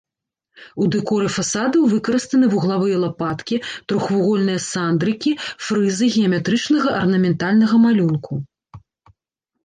[0.83, 3.55] У дэкоры фасадаў выкарыстаны вуглавыя лапаткі,
[3.93, 5.33] трохвугольныя сандрыкі,
[5.67, 8.33] фрызы геаметрычнага арнаментальнага малюнку.